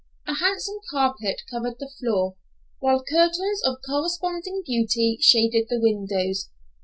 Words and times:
A 0.25 0.33
handsome 0.33 0.79
carpet 0.89 1.43
covered 1.51 1.77
the 1.77 1.91
floor, 1.99 2.35
while 2.79 3.03
curtains 3.03 3.61
of 3.63 3.83
corresponding 3.87 4.63
beauty 4.65 5.19
shaded 5.21 5.67
the 5.69 5.77
windows. 5.79 6.49